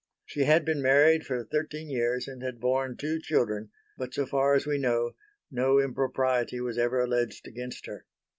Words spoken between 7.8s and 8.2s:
her.